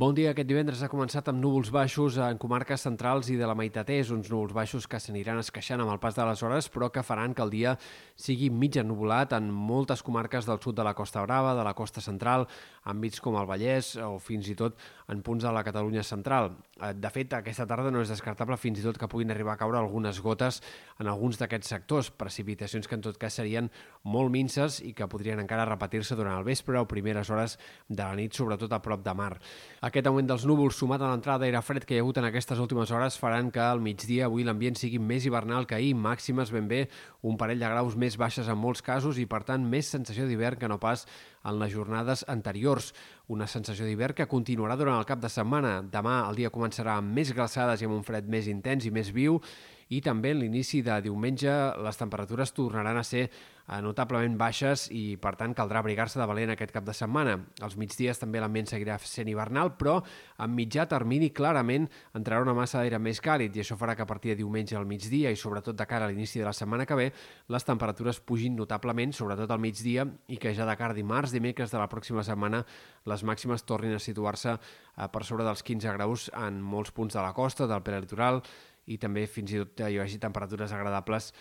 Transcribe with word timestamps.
Bon 0.00 0.14
dia. 0.16 0.30
Aquest 0.32 0.48
divendres 0.48 0.80
ha 0.80 0.88
començat 0.88 1.26
amb 1.28 1.42
núvols 1.42 1.68
baixos 1.74 2.14
en 2.24 2.38
comarques 2.40 2.86
centrals 2.86 3.28
i 3.28 3.34
de 3.36 3.44
la 3.44 3.52
meitat 3.58 3.90
és, 3.92 4.08
uns 4.14 4.30
núvols 4.32 4.54
baixos 4.56 4.86
que 4.88 4.96
s'aniran 4.96 5.36
esqueixant 5.42 5.82
amb 5.84 5.92
el 5.92 5.98
pas 6.00 6.16
de 6.16 6.24
les 6.24 6.40
hores, 6.40 6.70
però 6.72 6.88
que 6.88 7.02
faran 7.04 7.34
que 7.36 7.44
el 7.44 7.52
dia 7.52 7.74
sigui 8.16 8.48
mig 8.48 8.78
ennubulat 8.80 9.34
en 9.36 9.50
moltes 9.52 10.00
comarques 10.00 10.48
del 10.48 10.56
sud 10.64 10.78
de 10.78 10.86
la 10.88 10.94
Costa 10.96 11.20
Brava, 11.26 11.52
de 11.58 11.66
la 11.66 11.74
costa 11.76 12.00
central, 12.00 12.46
àmbits 12.88 13.20
com 13.20 13.36
el 13.36 13.44
Vallès 13.50 13.90
o 14.00 14.14
fins 14.24 14.48
i 14.48 14.56
tot 14.56 14.80
en 15.12 15.20
punts 15.20 15.44
de 15.44 15.52
la 15.52 15.64
Catalunya 15.66 16.06
central. 16.06 16.54
Eh, 16.80 16.94
de 16.96 17.10
fet, 17.12 17.36
aquesta 17.36 17.68
tarda 17.68 17.92
no 17.92 18.00
és 18.00 18.08
descartable 18.08 18.56
fins 18.56 18.80
i 18.80 18.86
tot 18.86 18.96
que 18.96 19.10
puguin 19.10 19.34
arribar 19.36 19.58
a 19.58 19.60
caure 19.60 19.82
algunes 19.82 20.22
gotes 20.24 20.62
en 20.96 21.12
alguns 21.12 21.36
d'aquests 21.42 21.74
sectors, 21.74 22.08
precipitacions 22.08 22.88
que 22.88 22.96
en 22.96 23.04
tot 23.04 23.20
cas 23.20 23.36
serien 23.36 23.68
molt 24.08 24.32
minces 24.32 24.80
i 24.80 24.94
que 24.96 25.10
podrien 25.12 25.44
encara 25.44 25.68
repetir-se 25.68 26.16
durant 26.16 26.38
el 26.38 26.48
vespre 26.48 26.80
o 26.80 26.88
primeres 26.88 27.28
hores 27.28 27.58
de 27.88 28.00
la 28.00 28.16
nit, 28.16 28.32
sobretot 28.32 28.72
a 28.72 28.80
prop 28.80 29.04
de 29.04 29.16
mar. 29.18 29.34
Aquest 29.90 30.06
augment 30.06 30.28
dels 30.30 30.44
núvols 30.46 30.76
sumat 30.78 31.02
a 31.02 31.08
l'entrada 31.10 31.42
d'aire 31.42 31.58
fred 31.66 31.82
que 31.82 31.96
hi 31.96 31.98
ha 31.98 32.02
hagut 32.04 32.20
en 32.20 32.26
aquestes 32.28 32.60
últimes 32.62 32.92
hores 32.94 33.16
faran 33.18 33.48
que 33.50 33.58
al 33.58 33.80
migdia 33.82 34.28
avui 34.28 34.44
l'ambient 34.46 34.76
sigui 34.78 35.00
més 35.02 35.24
hivernal 35.26 35.66
que 35.66 35.74
ahir, 35.74 35.96
màximes 35.98 36.52
ben 36.54 36.68
bé 36.70 36.84
un 37.26 37.34
parell 37.40 37.58
de 37.58 37.70
graus 37.72 37.96
més 37.98 38.14
baixes 38.20 38.46
en 38.46 38.60
molts 38.60 38.84
casos 38.86 39.18
i 39.18 39.26
per 39.26 39.40
tant 39.48 39.64
més 39.72 39.90
sensació 39.90 40.28
d'hivern 40.28 40.62
que 40.62 40.70
no 40.70 40.78
pas 40.78 41.08
en 41.42 41.58
les 41.58 41.74
jornades 41.74 42.22
anteriors. 42.30 42.92
Una 43.34 43.50
sensació 43.50 43.88
d'hivern 43.88 44.14
que 44.14 44.30
continuarà 44.30 44.78
durant 44.78 45.00
el 45.00 45.10
cap 45.10 45.18
de 45.18 45.32
setmana. 45.32 45.80
Demà 45.82 46.20
el 46.28 46.38
dia 46.38 46.54
començarà 46.54 46.94
amb 47.00 47.10
més 47.18 47.34
glaçades 47.34 47.82
i 47.82 47.90
amb 47.90 47.98
un 47.98 48.06
fred 48.06 48.30
més 48.30 48.46
intens 48.46 48.86
i 48.86 48.94
més 48.94 49.10
viu 49.10 49.42
i 49.90 49.98
també 50.04 50.30
en 50.30 50.38
l'inici 50.44 50.84
de 50.86 51.00
diumenge 51.02 51.50
les 51.82 51.98
temperatures 51.98 52.52
tornaran 52.54 53.00
a 53.00 53.02
ser 53.06 53.24
eh, 53.26 53.78
notablement 53.82 54.36
baixes 54.38 54.86
i 54.94 55.16
per 55.20 55.32
tant 55.38 55.54
caldrà 55.56 55.80
abrigar-se 55.82 56.20
de 56.20 56.26
valent 56.30 56.52
aquest 56.54 56.70
cap 56.74 56.86
de 56.86 56.94
setmana. 56.94 57.36
Els 57.62 57.74
migdies 57.80 58.22
també 58.22 58.42
l'ambient 58.42 58.70
seguirà 58.70 58.98
sent 59.02 59.30
hivernal, 59.32 59.72
però 59.78 59.96
en 60.38 60.54
mitjà 60.54 60.86
termini 60.90 61.32
clarament 61.34 61.88
entrarà 62.14 62.44
una 62.46 62.54
massa 62.54 62.78
d'aire 62.80 63.00
més 63.02 63.22
càlid 63.24 63.56
i 63.56 63.64
això 63.64 63.78
farà 63.80 63.96
que 63.98 64.06
a 64.06 64.08
partir 64.10 64.34
de 64.34 64.40
diumenge 64.44 64.78
al 64.78 64.86
migdia 64.86 65.30
i 65.34 65.38
sobretot 65.38 65.78
de 65.78 65.88
cara 65.90 66.06
a 66.06 66.12
l'inici 66.12 66.38
de 66.38 66.46
la 66.46 66.54
setmana 66.54 66.86
que 66.86 66.98
ve 66.98 67.10
les 67.50 67.66
temperatures 67.66 68.22
pugin 68.22 68.54
notablement, 68.56 69.14
sobretot 69.16 69.50
al 69.50 69.62
migdia, 69.62 70.06
i 70.30 70.38
que 70.38 70.54
ja 70.54 70.68
de 70.68 70.78
cara 70.78 70.94
a 70.94 70.98
dimarts, 70.98 71.34
dimecres 71.34 71.74
de 71.74 71.82
la 71.82 71.90
pròxima 71.90 72.22
setmana 72.26 72.62
les 73.10 73.26
màximes 73.26 73.66
tornin 73.66 73.98
a 73.98 74.02
situar-se 74.02 74.54
eh, 74.54 75.08
per 75.10 75.26
sobre 75.26 75.46
dels 75.46 75.66
15 75.66 75.98
graus 75.98 76.30
en 76.38 76.62
molts 76.62 76.94
punts 76.94 77.18
de 77.18 77.22
la 77.22 77.34
costa, 77.34 77.66
del 77.66 77.82
prelitoral, 77.82 78.42
i 78.86 78.98
també 78.98 79.26
fins 79.26 79.52
i 79.52 79.60
tot 79.62 79.84
hi 79.88 79.98
hagi 80.00 80.20
temperatures 80.22 80.72
agradables 80.72 81.32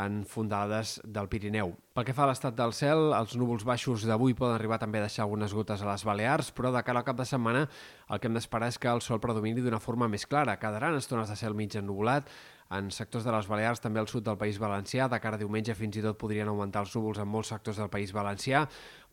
en 0.00 0.24
fondades 0.28 0.98
del 1.04 1.28
Pirineu. 1.28 1.72
Pel 1.98 2.04
que 2.06 2.14
fa 2.14 2.28
a 2.28 2.28
l'estat 2.30 2.54
del 2.54 2.70
cel, 2.78 3.08
els 3.10 3.32
núvols 3.34 3.64
baixos 3.66 4.04
d'avui 4.06 4.36
poden 4.38 4.54
arribar 4.54 4.76
també 4.78 5.00
a 5.00 5.06
deixar 5.08 5.24
algunes 5.24 5.50
gotes 5.50 5.80
a 5.82 5.88
les 5.88 6.04
Balears, 6.06 6.52
però 6.54 6.70
de 6.70 6.82
cara 6.86 7.00
al 7.02 7.06
cap 7.08 7.16
de 7.18 7.24
setmana 7.26 7.64
el 8.06 8.20
que 8.20 8.30
hem 8.30 8.36
d'esperar 8.38 8.68
és 8.70 8.78
que 8.78 8.86
el 8.86 9.02
sol 9.02 9.18
predomini 9.18 9.64
d'una 9.64 9.80
forma 9.82 10.06
més 10.06 10.28
clara. 10.30 10.54
Quedaran 10.62 10.94
estones 10.94 11.26
de 11.26 11.34
cel 11.34 11.58
mig 11.58 11.74
ennubulat, 11.74 12.30
en 12.70 12.92
sectors 12.94 13.26
de 13.26 13.32
les 13.34 13.48
Balears, 13.50 13.82
també 13.82 13.98
al 13.98 14.06
sud 14.06 14.22
del 14.28 14.38
País 14.38 14.60
Valencià. 14.62 15.08
De 15.10 15.18
cara 15.18 15.40
a 15.40 15.42
diumenge 15.42 15.74
fins 15.74 15.98
i 15.98 16.04
tot 16.04 16.20
podrien 16.20 16.46
augmentar 16.46 16.84
els 16.84 16.94
núvols 16.94 17.18
en 17.18 17.26
molts 17.32 17.50
sectors 17.50 17.82
del 17.82 17.90
País 17.90 18.14
Valencià, 18.14 18.62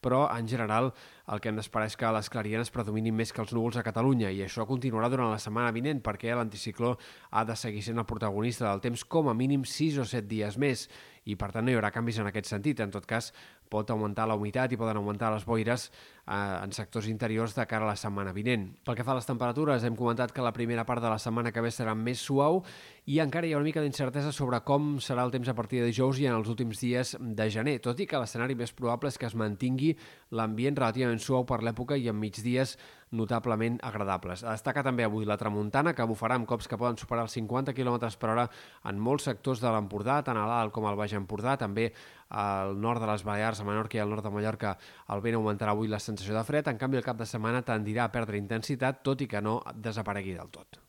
però 0.05 0.27
en 0.29 0.45
general 0.45 0.91
el 1.33 1.41
que 1.41 1.49
hem 1.49 1.57
d'esperar 1.57 1.87
és 1.89 1.97
que 1.97 2.11
les 2.13 2.29
clarianes 2.29 2.69
predominin 2.69 3.15
més 3.17 3.31
que 3.33 3.41
els 3.41 3.55
núvols 3.55 3.79
a 3.79 3.85
Catalunya 3.87 4.29
i 4.29 4.43
això 4.45 4.67
continuarà 4.69 5.09
durant 5.09 5.31
la 5.31 5.41
setmana 5.41 5.73
vinent 5.73 6.03
perquè 6.05 6.35
l'anticicló 6.37 6.93
ha 7.31 7.45
de 7.49 7.55
seguir 7.57 7.81
sent 7.81 7.97
el 7.97 8.05
protagonista 8.05 8.67
del 8.67 8.83
temps 8.83 9.07
com 9.09 9.31
a 9.31 9.33
mínim 9.33 9.65
6 9.65 10.03
o 10.03 10.05
7 10.05 10.29
dies 10.29 10.59
més 10.61 10.85
i 11.25 11.35
per 11.39 11.51
tant 11.53 11.65
no 11.65 11.73
hi 11.73 11.77
haurà 11.77 11.91
canvis 11.93 12.19
en 12.21 12.29
aquest 12.29 12.49
sentit. 12.51 12.81
En 12.85 12.93
tot 12.93 13.05
cas, 13.09 13.31
pot 13.75 13.91
augmentar 13.91 14.27
la 14.29 14.39
humitat 14.39 14.71
i 14.71 14.79
poden 14.79 15.01
augmentar 15.01 15.33
les 15.33 15.45
boires 15.45 15.89
eh, 15.89 16.33
en 16.33 16.73
sectors 16.75 17.09
interiors 17.11 17.55
de 17.57 17.65
cara 17.67 17.85
a 17.85 17.91
la 17.91 17.99
setmana 17.99 18.33
vinent. 18.35 18.69
Pel 18.85 18.97
que 18.97 19.05
fa 19.05 19.13
a 19.13 19.19
les 19.19 19.27
temperatures, 19.27 19.83
hem 19.83 19.97
comentat 19.99 20.33
que 20.33 20.45
la 20.45 20.53
primera 20.55 20.87
part 20.87 21.03
de 21.03 21.11
la 21.11 21.19
setmana 21.21 21.51
que 21.51 21.63
ve 21.63 21.73
serà 21.73 21.95
més 21.95 22.23
suau 22.23 22.63
i 23.05 23.19
encara 23.21 23.47
hi 23.47 23.53
ha 23.53 23.59
una 23.59 23.67
mica 23.67 23.83
d'incertesa 23.83 24.31
sobre 24.33 24.61
com 24.65 24.95
serà 25.03 25.25
el 25.27 25.33
temps 25.35 25.51
a 25.51 25.57
partir 25.57 25.83
de 25.83 25.91
dijous 25.91 26.19
i 26.21 26.29
en 26.29 26.37
els 26.39 26.49
últims 26.49 26.81
dies 26.81 27.15
de 27.19 27.49
gener, 27.53 27.77
tot 27.83 27.99
i 27.99 28.07
que 28.09 28.19
l'escenari 28.21 28.57
més 28.57 28.73
probable 28.73 29.11
és 29.11 29.19
que 29.21 29.29
es 29.29 29.37
mantingui 29.37 29.93
l'ambient 30.35 30.77
relativament 30.79 31.21
suau 31.21 31.45
per 31.45 31.61
l'època 31.63 31.99
i 31.99 32.09
en 32.09 32.17
migdies 32.17 32.77
notablement 33.15 33.77
agradables. 33.85 34.43
A 34.43 34.55
destacar 34.55 34.83
també 34.83 35.05
avui 35.05 35.25
la 35.25 35.37
tramuntana, 35.37 35.93
que 35.95 36.07
bufarà 36.07 36.39
amb 36.39 36.47
cops 36.49 36.67
que 36.67 36.77
poden 36.77 36.97
superar 36.99 37.25
els 37.25 37.35
50 37.37 37.73
km 37.77 38.09
per 38.19 38.31
hora 38.33 38.47
en 38.83 38.99
molts 38.99 39.29
sectors 39.29 39.61
de 39.63 39.71
l'Empordà, 39.71 40.21
tant 40.25 40.37
a 40.37 40.45
l'Alt 40.49 40.73
com 40.75 40.87
al 40.89 40.97
Baix 40.99 41.15
Empordà, 41.15 41.55
també 41.61 41.91
al 42.29 42.75
nord 42.81 43.03
de 43.03 43.09
les 43.09 43.23
Balears, 43.23 43.61
a 43.65 43.69
Menorca 43.71 43.99
i 43.99 44.03
al 44.03 44.13
nord 44.13 44.25
de 44.25 44.31
Mallorca, 44.37 44.77
el 45.15 45.25
vent 45.25 45.39
augmentarà 45.41 45.73
avui 45.75 45.91
la 45.91 45.99
sensació 45.99 46.37
de 46.37 46.45
fred, 46.47 46.69
en 46.69 46.79
canvi 46.81 47.01
el 47.01 47.07
cap 47.07 47.19
de 47.19 47.29
setmana 47.29 47.65
tendirà 47.65 48.05
a 48.05 48.13
perdre 48.13 48.41
intensitat, 48.41 49.03
tot 49.03 49.25
i 49.25 49.29
que 49.31 49.41
no 49.41 49.59
desaparegui 49.75 50.37
del 50.37 50.53
tot. 50.53 50.81